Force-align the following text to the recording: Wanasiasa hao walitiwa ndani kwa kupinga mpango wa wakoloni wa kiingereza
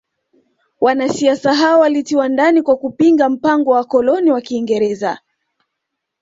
Wanasiasa 0.81 1.53
hao 1.53 1.79
walitiwa 1.79 2.29
ndani 2.29 2.61
kwa 2.61 2.75
kupinga 2.77 3.29
mpango 3.29 3.71
wa 3.71 3.77
wakoloni 3.77 4.31
wa 4.31 4.41
kiingereza 4.41 5.19